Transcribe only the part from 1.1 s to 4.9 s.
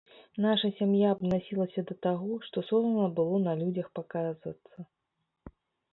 абнасілася да таго, што сорамна было на людзях паказвацца.